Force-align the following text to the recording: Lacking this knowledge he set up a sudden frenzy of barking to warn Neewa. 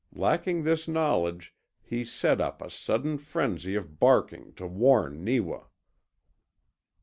Lacking 0.15 0.63
this 0.63 0.87
knowledge 0.87 1.53
he 1.79 2.03
set 2.03 2.41
up 2.41 2.59
a 2.59 2.71
sudden 2.71 3.19
frenzy 3.19 3.75
of 3.75 3.99
barking 3.99 4.51
to 4.55 4.65
warn 4.65 5.23
Neewa. 5.23 5.65